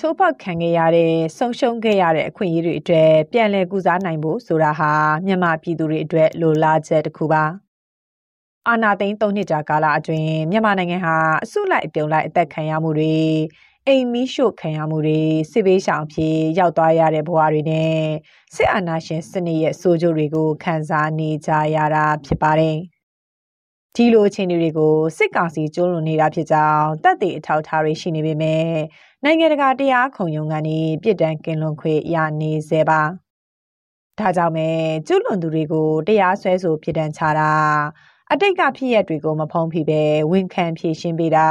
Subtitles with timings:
[0.00, 4.92] ချိုးဖောက်ခံခဲ့ရတဲ့ဆုံးရှုံးခဲ့ရတဲ့အခွင့်အရေးတွေအတွက်ပြန်လည်ကုစားနိုင်ဖို့ဆိုတာဟာ
[5.26, 7.44] မြန်မာပြည်သူတွေအတွက်လိုလားချက်တစ်ခုပါ
[8.68, 13.16] အာနာသိန်း၃နှစ်ကြာကာလအတွင်းမြန်မာနိုင်ငံဟာအစုလိုက်အပြုံလိုက်အသက်ခံရမှုတွေ
[13.86, 15.20] အိမ်မီးရှို့ခံရမှုတွေ
[15.52, 17.94] စစ်ဘေးရှောင်ဖြစ်ရောက်သွားရတဲ့ဘဝတွေနဲ့
[18.54, 22.76] စစ်အာဏာရှင်စနစ်ရဲ့ဆိုးကျိုးတွေကိုခံစားနေကြရတာဖြစ်ပါတယ်
[23.96, 28.64] ဒီလိုအခြေအနေတွေကိုစစ်ကောင်စီကျူးလွန်နေတာဖြစ်ကြောင်းတပ်တွေအထောက်ထားတွေရှိနေပေမဲ့
[29.24, 33.00] နိုင်ငံတကာတရားခုံရုံးကနေပြစ်ဒဏ်ကင်လွန်ခွင့်ရနေစေပါ
[34.18, 34.68] ဒါကြောင့်ပဲ
[35.06, 37.52] ကျူးလွန်သူတွေကိုတရားစွဲဆိုပြစ်ဒဏ်ချတာ
[38.32, 41.48] အတိတ်ကဖြစ်ရက်တွေကိုမဖုံးဖိပဲဝန်ခံဖြေရှင်းပေးတာ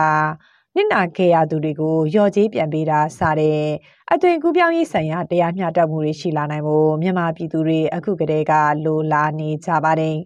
[0.76, 3.64] နစ်နာခဲ့ရသူတွေကိုရော်ကြေးပြန်ပေးတာစတဲ့
[4.12, 8.54] အသွင်ကူးပြောင်းရေးဆိုင်ရာတရားမျှတမှုတွေရှိလာနိုင်ဖို့မြန်မာပြည်သူတွေအခုကတည်းက
[8.86, 10.18] လိုလားနေကြပါတယ်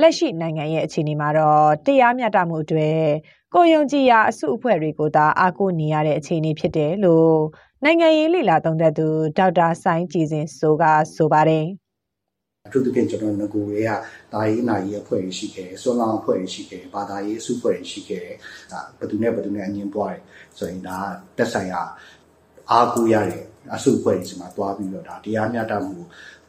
[0.00, 3.00] လက်ရှိနိုင်ငံရဲ့အခြေအနေမှာတော့တရားမျှတမှုအတွက်
[3.54, 7.36] ကိုယုံကြည်ရာအစုအဖွဲ့တွေကိုသာအားကိုးနေရတဲ့အခြေအနေဖြစ်တယ်လို့
[7.84, 9.06] နိုင်ငံရေးလှိလာသုံးသက်သူ
[9.38, 10.84] ဒေါက်တာဆိုင်ကြည်စင်ဆိုက
[11.16, 11.66] ဆိုပါတယ်
[12.66, 13.90] အထူးသဖြင့်ကျွန်တော်ငကိုတွေက
[14.32, 18.36] ဒါရေးနာရေးအဖွဲ့ရှိခဲ့တယ်ဆွမ်းလောင်းအဖွဲ့ရှိခဲ့တယ်ဘာသာရေးအစုအဖွဲ့ရှိခဲ့တယ်
[18.72, 20.22] ဒါဘယ်သူနဲ့ဘယ်သူနဲ့အငင်းပွားတယ်
[20.58, 20.96] ဆိုရင်ဒါ
[21.36, 21.82] တက်ဆိုင်ရာ
[22.70, 23.42] အားကိုးရတဲ့
[23.74, 25.96] အစုအဖွဲ့တွေစီမှာတွားပြီးတော့ဒါတရားမျှတမှု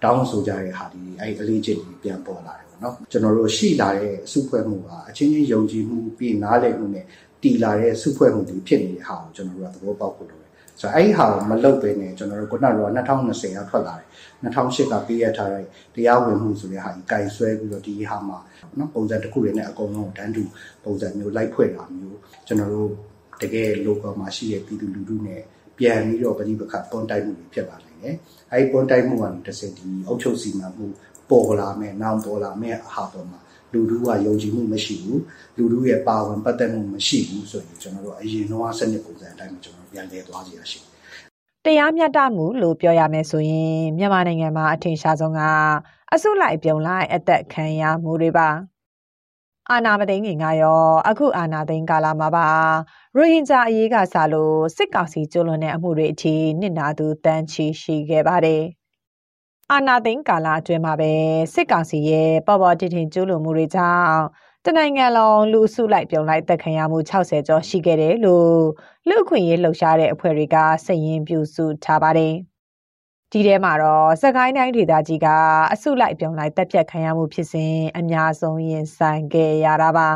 [0.03, 7.05] တောင်းဆိုကြတဲ့ဟာဒီအဲ့အလေးချိန်ကြီးပြန်ပေါ်လာတယ်ပေါ့နော်ကျွန်တော်တို့ရှိလာတဲ့အစုဖွဲ့မှုကအချင်းချင်းယုံကြည်မှုပြီးနားလည်မှုနဲ့
[7.43, 12.69] တည်လာတဲ့စုဖွဲ့မှုတွေဖြစ်နေတဲ့ဟာကိုကျွန်တော်တို့ကသဘောပေါက်ဖို့လိုတယ်ဆိုတော့အဲ့ဒီဟာကိုမလုပ်ဘဲနဲ့ကျွန်တော်တို့ခုနက
[13.07, 14.07] 2020ကထွက်လာတယ်
[14.43, 15.65] 2008ကပေးရထားတဲ့
[15.95, 18.37] တရားဝင်မှုဆိုတဲ့ဟာကြီးကင်ဆွဲပြီးတော့ဒီဟာမှာ
[18.77, 20.43] နော်ပုံစံတစ်ခုတွေနဲ့အကုန်လုံးတန်းတူ
[20.83, 22.89] ပုံစံမျိုးလိုက်ဖွဲ့တာမျိုးကျွန်တော်တို့
[23.41, 25.41] တကယ် local မှာရှိတဲ့ပြည်သူလူထုနဲ့
[25.77, 28.15] ပြန်ပြီးတော့ပဋိပက္ခပွန်တိုက်မှုတွေဖြစ်လာနိုင် တယ်။
[28.51, 30.85] အဲဒီပွန်တိုက်မှုကနေတစ်စက်ဒီအုပ်ချုပ်စီမံမှု
[31.29, 33.39] ပေါ်လာမယ်နောင်ပေါ်လာမယ်အဟာပေါ်မှာ
[33.73, 35.21] လူထုကယုံကြည်မှုမရှိဘူး
[35.57, 40.91] လူထုရဲ့ပါဝင်ပတ်သက်မှုမရှိဘူးဆိုရင်ကျွန်တော်တို့အရင်တော့စနစ်ပုံစံအတိုင်းကျွန်တော်ပြန်လည်သွားစီရရှိတယ်
[41.65, 45.41] တရားမျှတမှုလို့ပြောရမယ်ဆိုရင်မြန်မာနိုင်ငံမှာအထင်ရှားဆုံးက
[46.13, 48.49] အစုလိုက်ပြုံလိုက်အသက်ခံရမှုတွေပါ
[49.71, 52.47] အာနာမသိငင်ကရောအခုအာနာသိငကာလာမှာပါ
[53.15, 58.63] ရိုဟင်ဂျာအရေးကစားလို့စစ်ကောင်စီကျူးလွန်တဲ့အမှုတွေအထိနစ်နာသူတန်းချီရှိခဲ့ပါတယ်
[59.71, 61.11] အာနာသိန်းကာလအတွင်းမှာပဲ
[61.53, 64.19] စစ်ကောင်စီရဲ့ပေါ်ပေါ်တင်တင်ကျူးလွန်မှုတွေကြောင့်
[64.65, 68.55] တနိုင်ငံလုံးလူစုလိုက်ပြုံလိုက်တက်ခံရမှု60ကျော်ရှိခဲ့တယ်လို့
[69.09, 72.35] လူခွင့်ရေးလှုပ်ရှားတဲ့အဖွဲ့တွေကစည်ရင်ပြုစုထားပါတယ်။
[73.33, 75.27] ဒီထဲမှာတော့စကိုင်းတိုင်းဒေသကြီးက
[75.73, 80.09] အစုလိုက်ပြုံလိုက်တက်ပြတ်ခံရမှုဖြစ်စဉ်အများဆုံးရင်ဆိုင်ခဲ့ရတာပါ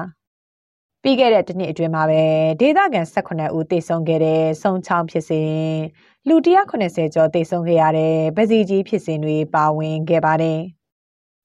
[1.04, 2.24] ။ပြီးခဲ့တဲ့တစ်နှစ်အတွင်းမှာပဲ
[2.62, 5.52] ဒေသခံ18ဦးသေဆုံးခဲ့တဲ့ဆုံချောင်းဖြစ်စဉ်
[6.28, 10.60] လူ190ကျော်သေဆုံးခဲ့ရတဲ့ဗစီကြီးဖြစ်စဉ်တွေပါဝင်ခဲ့ပါတယ်။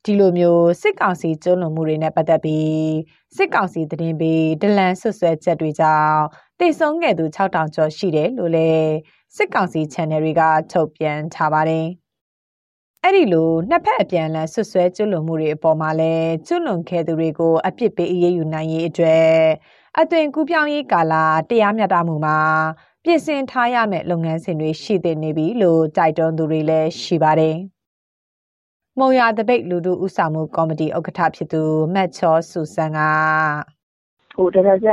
[0.06, 2.92] ဒီလိုမျိုးစစ်ကောင်စီကျုံးလွန်မှုတွေနဲ့ပတ်သက်ပြီး
[3.36, 6.20] စစ်ကောင်စီသတင်းပေးဒလန်ဆွဆွဲချက်တွေကြောင့်
[6.58, 8.90] သေဆုံးခဲ့သူ6000ကျော်ရှိတယ်လို့လည်း
[9.36, 10.42] စစ်ကောင်စီ channel တွေက
[10.72, 11.86] ထုတ်ပြန်ထားပါတယ်။
[13.04, 16.14] အဲ့ဒီလိုနှစ်ဖက်အပြန်အလှန်ဆွဆွဲကျွလွန်မှုတွေအပေါ်မှာလဲ
[16.46, 19.32] ကျွလွန်ခဲ့သူတွေကိုအပြစ်ပေးအရေးယူနိုင်ရေးအတွက်
[20.00, 21.14] အသွင်ကူးပြောင်းရေးကာလ
[21.50, 22.38] တရားမျှတမှုမှာ
[23.04, 27.56] ပြင်ဆင်ထားရမယ့်လုပ်ငန်းစဉ်တွေရှိသင့်နေပြီလို့တိုက်တွန်းသူတွေလည်းရှိပါတယ်။
[28.98, 31.62] မုံရတပိတ်လူထုဥဆောင်မှုကော်မတီဥက္ကဋ္ဌဖြစ်သူ
[31.94, 32.98] မတ်ချောစုစံက
[34.36, 34.88] ဟိုတော်တော်ကျ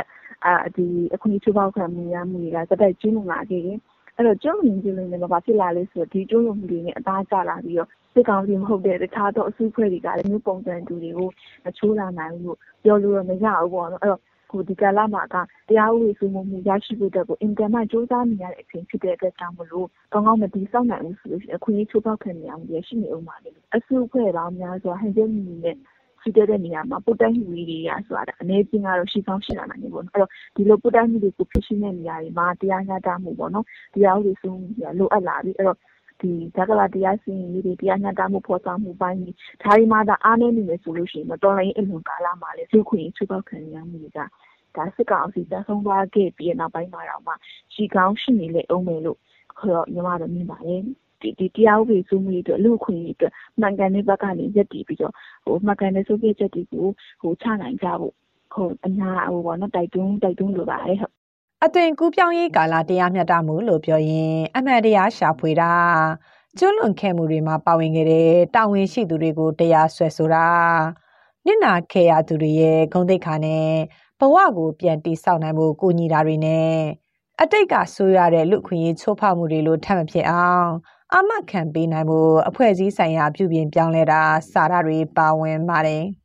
[0.45, 3.77] အာဒီအခုချိုးပေါက်ခံမှုရမှုတွေကစက်တိုက်ကျင်းလာခဲ့တယ်။
[4.15, 11.29] အဲ့တော့ကျုံးရင်ကျင်းနေမှာဘာဖြစ်လာလဲဆိုတော့ဒီကျုံးလုံးမှုတွေနဲ့အသားကျလာပြီးတော့စစ်ကောင်စီမဟုတ်တဲ့တခြားသောအစုအဖွဲ့တွေကလည်းမျိုးပုံစံတူတွေကို
[11.65, 14.21] မချိုးလာနိုင်ဘူးလို့ပြောလို့တော့မရဘူးပေါ့နော်။အဲ့တော့
[14.51, 15.35] ကိုဒီကာလမှာက
[15.69, 25.75] တရားဥပဒေစိုးမိုးမှုရရှိဖို့အတွက်ကိုအင်တာနက်စူးစမ်းနေရတဲ့အချိန်ဖြစ်တဲ့အတွက်ကြောင့်မလို့ကောင်းကောင်းမတည်ဆောက်နိုင်ဘူးဆိုလို့ရှိရင်အခွင့်အရေးချိုးဖောက်ခံနေရမှုရရှိနေအောင်ပါလေအစုအဖွဲ့ပေါင်းများစွာဟန်ချက်ညီနဲ့
[26.21, 35.77] ရှိတဲ့နေရာမှာပုတ်တိုင်းမှုတွေရဆိုတာအနေချင်းကတော့ရှိကောင်းရှိလာနိုင်တယ်ပေါ့နော်အဲ့တော့ဒီလိုပုတ်တိုင်းမှုတွေကိုဖြစ်ရှင်းတဲ့နေရာတွေမှာတရားမျှတမှုပေါ့နော်တရားဥပဒေစိုးမိုးမှုလိုအပ်လာပြီအဲ့တော့
[36.21, 44.19] ဒီဇာကလာတရားစီရင်ရေးတွေတရားမျှတမှုဖော်ဆောင်မှုပိုင်းကြီးဒါတွေမှာဒါအားနည်းနေမယ်ဆိုလို့ရှိရင်တော့တော်လိုင်းအလွန်ကာလမှာလေစုခွင့်ချိုးပေါက်ခံရမှုတွေက
[44.75, 47.33] ဒါစစ်ကောင်စီတပ်ဆုံးသွားခဲ့ပြီးနောက်ပိုင်းမှာတော့မှ
[47.73, 49.17] ရှိကောင်းရှိနေလေအောင်မယ်လို့
[49.59, 50.81] ခေါ်ညီမတို့မြင်ပါတယ်
[51.21, 55.13] ဒီဒီတရားဥပဒေစိုးမိုးရေးအတွက်လူခွင့်ရေးအတွက်မှန်ကန်တဲ့ဘက်ကနေရက်တည်ပြီးတော့
[55.45, 56.87] ဟိုမှန်ကန်တဲ့စိုးပြချက်တွေကို
[57.21, 58.13] ဟိုချနိုင်ကြဖို့
[58.53, 61.13] ဟိုအများဟိုပေါ့နော်တိုက်တွန်းတိုက်တွန်းလိုပါတယ်ဟုတ်
[61.65, 65.73] အသွင်ကူးပြောင်းရေးကာလတရားမျှတမှုလို့ပြောရင် အမှန်တရားရှာဖွေတာ
[66.57, 70.47] ကျွလွန်ခဲ့မှုတွေမှာပါဝင်ခဲ့တဲ့တာဝန်ရှိသူတွေကိုတရားစွဲဆိုတာ
[71.45, 73.69] နစ်နာခဲ့ရသူတွေရဲ့ဂုဏ်သိက္ခာနဲ့
[74.19, 76.73] ဘဝကိုပြန်တည်ဆောက်နိုင်ဖို့ကူညီတာတွေနဲ့
[77.41, 80.69] အတိတ်ကဆိုးရတဲ့လူခွင့်ရေးချိုးဖောက်မှုတွေလိုထပ်မဖြစ်အောင်
[81.13, 84.21] အမခံပေးနိုင်ဖို့အဖွဲ့အစည်းဆိုင်ရာပြုပြင်ပြောင်းလဲတာ
[84.51, 86.05] စာရတွေပါဝင်ပါတယ်။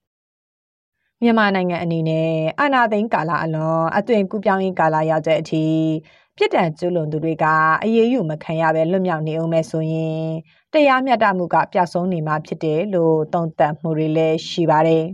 [1.24, 2.30] မြန်မာနိုင်ငံအနေနဲ့
[2.60, 5.64] အာဏာသိမ်းကာလအလွန်အသွင်ကူးပြောင်းရေးကာလရောက်တဲ့အထိ
[6.36, 7.44] ပြစ်ဒဏ်ကျူးလွန်သူတွေက
[7.84, 10.24] အရေးယူမခံရဘဲလွတ်မြောက်နေအောင်မဲ့ဆိုရင်
[10.72, 15.04] တရားမျှတမှုကပျောက်ဆုံးနေမှာဖြစ်တယ်လို့သုံးသပ်မှုတွေလည်းရှိပါတယ်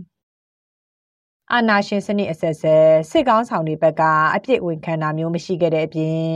[1.53, 4.01] ။အာနာရှင်စနစ်အဆက်ဆက်စစ်ကောင်းဆောင်တွေဘက်က
[4.35, 6.31] အပြစ်ဝင်ခံတာမျိုးမရှိခဲ့တဲ့အပြင်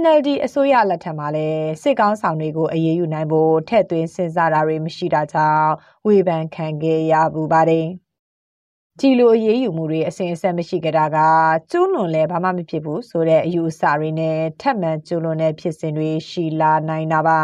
[0.00, 5.70] NLD အစိုးရလက်ထက်မှာလည်းစစ်ကောင်းဆောင်တွေကိုအရေးယူနိုင်ဖို့ထည့်သွင်းစဉ်းစားတာတွေမရှိတာကြောင့်
[6.06, 7.88] ဝေဖန်ခံခဲ့ရပူပါတယ်။
[9.00, 11.18] ဒီလိုအရေးယူမှုတွေအစဉ်အဆက်မရှိကြတာက
[11.70, 17.38] ကျူးလွန်လဲဘာမှမဖြစ်ဘူးဆိုတဲ့အယူအဆတွေနဲ့ထပ်မံကျူးလွန်တဲ့ဖြစ်စဉ်တွေရှိလာနိုင်တာပါ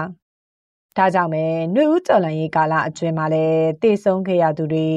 [0.97, 1.45] ။ဒါကြောင့်ပဲ
[1.75, 4.91] နှွေဦးတော်လန်ရေးကာလအတွင်းမှာလည်းတည်ဆုံခဲ့ရသူတွေ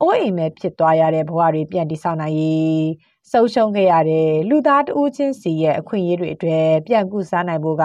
[0.00, 2.84] အိုးအိမ်မဲ့ဖြစ်သွားရတဲ့ဘဝတွေပြန်တည်ဆောက်နိုင်ရေး
[3.32, 7.84] ဆုံးရှုံးခဲ့ရတဲ့လူသားတဦးချင်းစီရဲ့အခွင့်အရေးတွေအတွက်ပြန်ကူစားနိုင်ဖို့က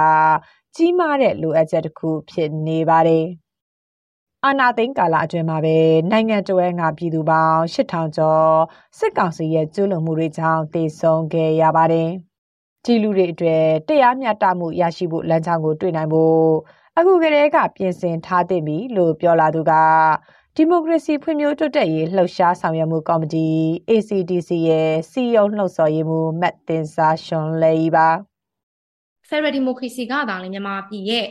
[0.75, 3.25] ကြီးမားတဲ့လိုအပ်ချက်တစ်ခုဖြစ်နေပါတယ်။
[4.45, 5.77] အာနာသိန်းကာလအတွင်းမှာပဲ
[6.11, 8.53] နိုင်ငံတော်ရဲ့ငါပြည်သူပေါင်း8000ကျော်
[8.97, 12.09] စစ်ကောင်စီရဲ့ ကျူးလွန်မှုတွေကြောင့်တေဆုံးခဲ့ရပါတယ်။
[12.85, 16.43] ဒီလူတွေအတွက် တရားမျှတမှုရရှိဖို့ လမ်းကြောင်းကို တွေ့နိုင်ဖို့
[16.97, 19.73] အခုကတည်းက ပြင်ဆင်ထားသင့်ပြီလို့ ပြောလာသူက
[20.55, 23.47] ဒီမိုကရေစီဖွံ့ဖြိုးတိုးတက်ရေး လှုပ်ရှားဆောင်ရွက်မှုကော်မတီ
[23.89, 28.09] ACDC ရဲ့စီယုံလှုပ်ဆော်ရေးမှုမတ်တင်စာရှွန်လေးပါ
[29.29, 31.25] ဖက်ဒရယ်ဒီမိုကရေစီကသာလေမြန်မာပြည်ရဲ့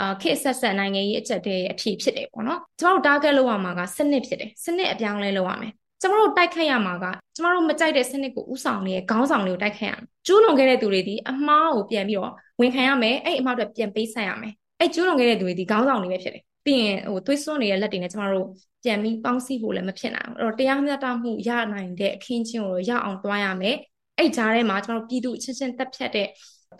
[0.00, 5.72] အာခေတ်ဆက်ဆက်နိုင်ငံရေးအချက်တဲ့အဖြစ်ဖြစ်တယ်ပေါ့နော်ကျမတို့ target လောက်ရမှာကစနစ်ဖြစ်တယ်စနစ်အပြောင်းလဲလုပ်ရမယ်
[6.02, 7.06] ကျမတို့တိုက်ခတ်ရမှာက
[7.36, 18.46] ကျမတို့မကြိုက်တဲ့စနစ်ကိုဥဆောင်နေတဲ့ခေါင်းဆောင်တွေကိုတိုက်ခတ်ရမယ်ကျူးလွန်ခဲ့တဲ့သူတွေဒီအမှားကိုပြန်ပြီးတော့ဝန်ခံရမယ်အဲ့အမှားတွေပြန်ပေးဆက်ရမယ်အဲ့ကျူးလွန်ခဲ့တဲ့သူတွေဒီခေါင်းဆောင်တွေပဲဖြစ်တယ်ပြီးရင်ဟိုသွေးစွန်းနေတဲ့လက်တွေနဲ့ကျမတို့
[18.84, 23.76] ပြန်ပြီးပေါင်းစည်းဖို့လည်းမဖြစ်နိုင်ဘူးအဲ့တော့တရားမျှတမှုရနိုင်တဲ့အခင်းချင်းကိုရအောင်တွားရမယ်
[24.18, 26.28] အဲ့ကြားထဲမှာကျမတို့ပြည်သူအချင်းချင်းတက်ဖြတ်တဲ့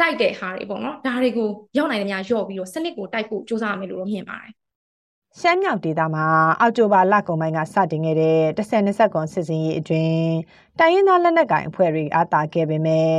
[0.01, 4.53] တိုက်တဲ့ဟာတွေပေါ့နော်ဒါတွေကိုရောက်နိုင်တဲ့များရော့ပြီးတော့စနစ်ကိုတိုက်ဖို့စူးစမ်းရမယ်လို့တော့မြင်ပါတယ်
[5.41, 6.27] ရှမ်းမြောက်ဒေသမှာ
[6.61, 10.29] အောက်တိုဘာလကုန်ပိုင်းကစတင်ခဲ့တဲ့10-20ကွန်စစ်စင်ရေးအတွင်း
[10.79, 13.13] တိုင်းရင်းသားလက်နက်ကိုင်အဖွဲ့တွေအားတာခဲ့ပေမဲ့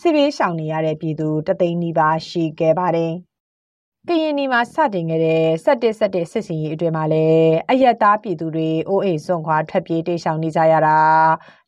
[0.00, 3.12] စစ်ဘေးရှောင်နေရတဲ့ပြည်သူတသိန်းနီးပါးရှိခဲ့ပါတယ်။
[4.08, 10.98] ကရင်နီမှာစတင်ခဲ့တဲ့17 17စစ်စင်ရေးအတွင်းမှာလည်းအယက်သားပြည်သူတွေအိုးအိမ်စွန့်ခွာထွက်ပြေးတိတ်ဆောင်နေကြရတာ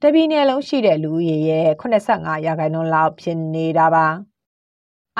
[0.03, 4.07] တပီနယ်လုံးရှိတဲ့လူဦးရေရဲ့85ရာခိုင်နှုန်းလောက်ဖြစ်နေတာပါ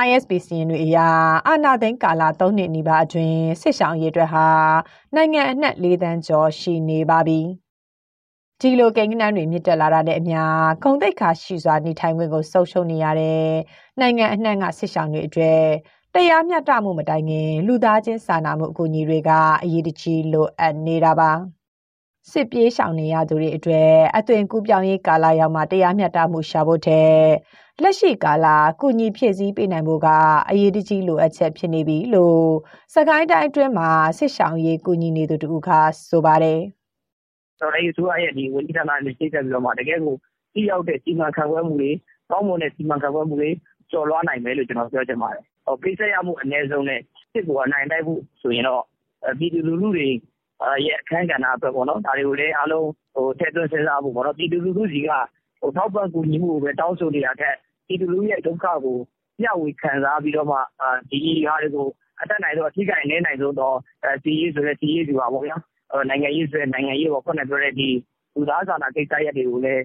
[0.01, 0.99] ISP စီရင်တွေအရ
[1.47, 4.47] အာနာသိန်းကာလ3နှစ်နီးပါးအတွင်းစစ်ဆောင်ရေးအတွက်ဟာ
[5.15, 7.41] နိုင်ငံအနှံ့၄တန်းကျော်ရှိနေပါပြီ
[8.61, 10.41] ဒီလိုကိန်းဂဏန်းတွေမြင့်တက်လာတဲ့အမျှ
[10.83, 13.47] ဂုံတိတ်ခါရှိစွာနေထိုင်ခွင့်ကိုဆုံးရှုံးနေရတဲ့
[14.01, 15.63] နိုင်ငံအနှံ့ကစစ်ဆောင်တွေအတွက်
[16.15, 19.31] တရားမျှတမှုမတိုင်ခင်လူသားချင်းစာနာမှုအကူအညီတွေက
[19.63, 21.33] အရေးတကြီးလိုအပ်နေတာပါ
[22.31, 27.13] စစ်ပြေးရှောင်နေရသူတွေအတွက်အသွင်ကူးပြောင်းရေးကာလရောက်မှတရားမျှတမှုရှာဖို့တဲ့
[27.83, 28.47] လက်ရှိကာလ
[28.81, 30.09] ကုညီဖြည့်ဆည်းပေးနိုင်ဖို့က
[30.49, 32.45] အရေးတကြီးလိုအပ်ချက်ဖြစ်နေပြီလို့
[32.95, 35.69] စကိုင်းတိုင်းအတွင်းမှာစစ်ရှောင်ရေးကုညီနေသူတူက
[36.09, 36.61] ဆိုပါတယ်။
[37.59, 40.17] ဆိုတော့အဲဒီဆိုရဲ့ဒီဝန်ကြီးဌာနနဲ့စိတ်ဆက်ပြီးတော့မှတကယ်ကို
[40.55, 41.91] တိရောက်တဲ့စီမံခန့်ခွဲမှုတွေ
[42.31, 43.51] ကောင်းမွန်တဲ့စီမံခန့်ခွဲမှုတွေ
[43.91, 45.43] ကျော်လွှားနိုင်မယ်လို့ကျွန်တော်ပြောချင်ပါတယ်
[45.83, 47.01] ပေးဆပ်ရမှုအနည်းဆုံးနဲ့
[47.33, 48.83] စစ်ကိုအနိုင်တိုက်ဖို့ဆိုရင်တော့
[49.39, 50.09] ပြည်သူလူထုတွေ
[50.87, 55.11] ရဲ့အခန်းကဏ္ဍအတွက်ပေါ့နော်ဒါတွေကိုလည်းအားလုံးဟိုထည့်သွင်းစဉ်းစားဖို့ပေါ့နော်ပြည်သူလူထုစီက
[55.61, 57.55] ဟိုထောက်ပံ့ကူညီမှုကိုပဲတောင်းဆိုနေရတဲ့
[57.93, 58.99] ပြည်သူလူထုရဲ့ဒုက္ခကို
[59.43, 60.59] မျှဝေခံစားပြီးတော့မှ
[61.11, 61.89] ဒီဟာတွေကို
[62.21, 63.77] အတက်နိုင်တော့အထီးကိုင်းနေနိုင်ဆုံးတော့
[64.23, 65.57] စီရေးဆိုတဲ့စီရေးဒီပါပေါ့ဗျာ
[66.09, 67.89] နိုင်ငံရေးဆိုတဲ့နိုင်ငံရေးပေါ့ခုနပြောတဲ့ဒီ
[68.35, 69.83] လူသားစာနာကိစ္စရပ်တွေကိုလည်း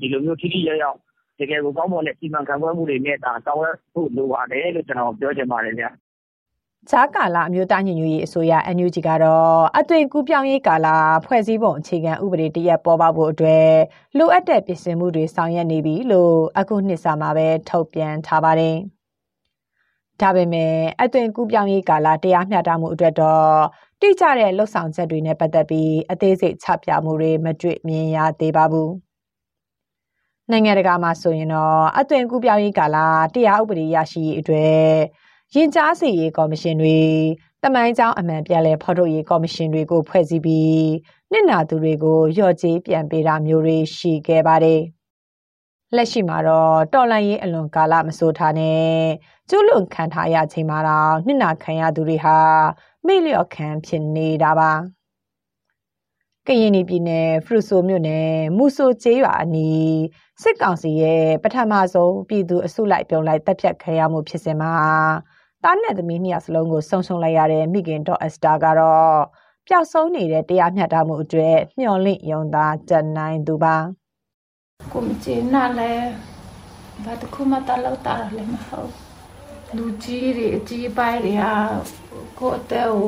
[0.00, 0.98] ဒီလိုမျိုးထိထိရောက်ရောက်
[1.38, 5.86] တကယ်ကိုကောင်းမွန်တဲ့စီမံခန့်ခွဲမှုတွေနဲ့ဒါဆောင်ရွက်ဖို့လိုပါတယ်လို့ကျွန်တော်ပြောချင်ပါတယ်ဗျ။
[6.90, 10.96] ဂျာကာလာအမျိုးသားညီညွတ်ရေးအစိုးရ NUG ကတော့အသွင်ကူးပြောင်းရေးကာလာ
[11.26, 13.70] ဖွဲ့စည်းပုံအခြေခံဥပဒေတရက်ပေါ်ပေါက်ဖို့အတွက်
[14.18, 18.76] လိုအပ်တဲ့ပြင်ဆင်မှုတွေဆောင်ရွက်နေပြီလို့အခုနှစ်စာမှာပဲထုတ်ပြန်ထားပါတယ်။
[20.20, 23.52] ဒါပေမဲ့အသွင်ကူးပြောင်းရေးကာလာတရားမျှတမှုအတွက်တော့
[24.00, 28.90] တိကျတဲ့လှုပ်ဆောင်ချက်တွေနဲ့ပတ်သက်ပြီးအသေးစိတ်ချပြမှုတွေမတွေ့မြင်ရသေးပါဘူး။
[30.50, 32.98] နိုင်ငံတကာမှာဆိုရင်တော့အသွင်ကူးပြောင်းရေးကာလ
[33.34, 34.92] တရားဥပဒေရရှိရေးအတွက်
[35.56, 36.98] ရင်ကြားစီရေးကော်မရှင်တွေ
[37.62, 40.86] တမိုင်းကြောင်းအမှန်ပြန်လဲဖော်ထုတ်ရေးကော်မရှင်တွေကိုဖွဲ့စည်းပြီး
[41.32, 44.80] နှစ်နာသူတွေကိုရော့ကြေးပြန်ပေးတာမျိုးတွေရှိခဲ့ပါတယ်။
[45.96, 48.86] လက်ရှိမှာတော့တော်လန်ရေးအလွန်ကာလမစိုးထားနဲ့
[49.50, 52.38] ကျွလွန်ခံထားရချိန်မှာတော့နှစ်နာခံရသူတွေဟာ
[53.06, 54.72] မိလျော့ခံဖြစ်နေတာပါ။
[56.46, 59.96] ကရင်ပြည်နယ်ဖရူဆိုမြို့နယ်မူဆိုကျေးရွာအနီး
[60.42, 64.72] စစ်ကောင်စီရဲ့ပထမဆုံးပြည်သူအစုလိုက်ပြုံလိုက်တပ်ဖြတ်ခံရမှုဖြစ်စဉ်မှာ
[65.64, 69.18] တားနဲ့သမီးနှစ်ယောက်စလုံးကိုဆုံဆုံလိုက်ရတဲ့မိခင်ဒေါ်အက်စတာကတော့
[69.66, 73.76] ပျောက်ဆုံးနေတဲ့တရားမျှတမှုအတွက်မျှော်လင့်ယုံသာကြနိုင်သူပါ
[74.92, 75.92] ကိုမချင်နာလဲ
[77.04, 78.90] ဘာတခုမှတလောက်တာလည်းမဟုတ်
[79.76, 81.44] လူကြီးတွေအကြီးပိုင်းတွေက
[82.38, 83.06] ကိုယ့်အသက်ကို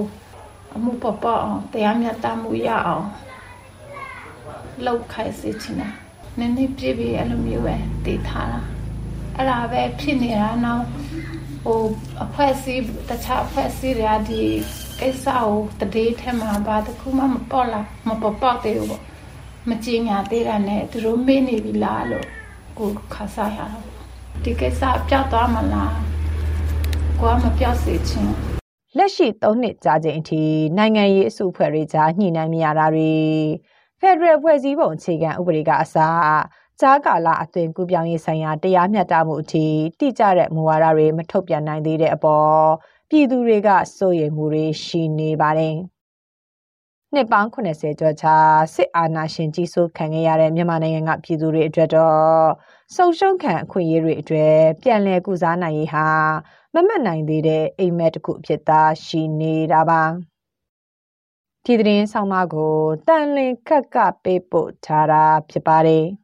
[0.74, 3.06] အမှုပပအောင်တရားမျှတမှုရအောင်
[4.84, 5.90] လောက်ခိုင်းစေချင်တာ
[6.38, 8.60] နည်းနည်းပြည့်ပြည့်အဲ့လိုမျိုးပဲတည်ထားတာ
[9.36, 10.82] အဲ့ဒါပဲဖြစ်နေတာနော်
[11.64, 11.82] ဟို
[12.24, 14.42] အဖွဲ့အစည်းတခြားအဖွဲ့အစည်းတွေကဒီ
[15.00, 19.02] ကိစ္စကိုတည်ထဲမှာဘာတခုမှမပေါ်လာမပေါ်ပေါက်သေးဘူးပေါ့
[19.68, 22.26] မကြင်ညာသေးတာနဲ့သူတို့မေ့နေပြီလားလို့
[22.78, 23.86] ကိုခါစားရတော့
[24.42, 25.94] ဒီကိစ္စပြောက်သွားမလား
[27.20, 28.30] ကိုကမပြောက်စေချင်
[28.96, 30.42] လက်ရှိ၃နှစ်ကြာချိန်အထိ
[30.76, 33.12] နိုင်ငံရေးအစုအဖွဲ့တွေကြားညှိနှိုင်းမရတာတွေ
[34.00, 36.38] ဖက်ဒရယ်ဖွဲ့စည်းပုံအခြေခံဥပဒေကအစား
[36.80, 39.66] ကြားကာလအသွင်ကူးပြောင်းရေးဆိုင်ရာတရားမျှတမှုအထိ
[40.00, 42.58] တိကျတဲ့မူဝါဒတွေမထုတ်ပြန်နိုင်သေးတဲ့အပေါ်
[43.08, 45.76] ပြည်သူတွေကစိုးရိမ်မှုတွေရှိနေပါတယ်။
[47.14, 48.36] နှစ်ပေါင်း80ကျော်ကြာ
[48.74, 52.46] စစ်အာဏာရှင်ကြီးစိုးခံခဲ့ရတဲ့မြန်မာနိုင်ငံကပြည်သူတွေအတွက်တော့
[52.96, 56.06] ဆုံရှုံခံအခွင့်အရေးတွေအတွက်ပြန်လည်ကုစားနိုင်ရေးဟာ
[56.74, 60.02] မမတ်နိုင်သေးတဲ့အိမ်မက်တစ်ခုဖြစ်သားရှိနေတာပါ။
[61.64, 62.76] ဒီသတင်းဆောင်မကို
[63.06, 66.06] တန်လင်ခက်ကပေးပို့ထားတာဖြစ်ပါတယ်။